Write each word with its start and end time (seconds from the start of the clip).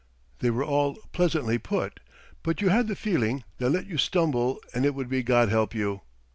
They 0.39 0.49
were 0.49 0.63
all 0.63 0.95
pleasantly 1.11 1.59
put, 1.59 1.99
but 2.41 2.59
you 2.59 2.69
had 2.69 2.87
the 2.87 2.95
feeling 2.95 3.43
that 3.59 3.69
let 3.69 3.85
you 3.85 3.99
stumble 3.99 4.59
and 4.73 4.83
it 4.83 4.95
would 4.95 5.09
be 5.09 5.21
God 5.21 5.49
help 5.49 5.75
you. 5.75 6.01